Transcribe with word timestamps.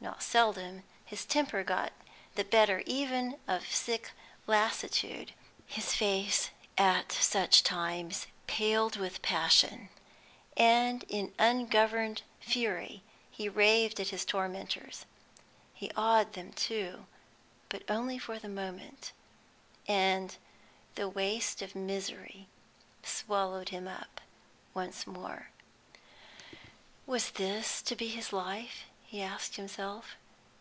Not 0.00 0.22
seldom 0.22 0.84
his 1.04 1.24
temper 1.26 1.64
got 1.64 1.92
the 2.36 2.44
better 2.44 2.84
even 2.86 3.36
of 3.48 3.68
sick 3.74 4.12
lassitude; 4.46 5.32
his 5.66 5.92
face 5.92 6.50
at 6.78 7.10
such 7.10 7.64
times 7.64 8.28
paled 8.46 8.94
with 8.94 9.22
passion, 9.22 9.88
and 10.56 11.02
in 11.08 11.34
ungoverned 11.36 12.22
fury 12.38 13.02
he 13.28 13.48
raved 13.48 13.98
at 13.98 14.10
his 14.10 14.24
tormentors. 14.24 15.04
He 15.74 15.90
awed 15.96 16.34
them, 16.34 16.52
too, 16.52 17.06
but 17.68 17.82
only 17.90 18.20
for 18.20 18.38
the 18.38 18.48
moment, 18.48 19.10
and 19.88 20.36
the 20.94 21.08
waste 21.08 21.60
of 21.60 21.74
misery 21.74 22.46
swallowed 23.02 23.70
him 23.70 23.88
up 23.88 24.20
once 24.74 25.08
more. 25.08 25.50
Was 27.04 27.32
this 27.32 27.82
to 27.82 27.96
be 27.96 28.06
his 28.06 28.32
life? 28.32 28.84
he 29.10 29.22
asked 29.22 29.56
himself. 29.56 30.16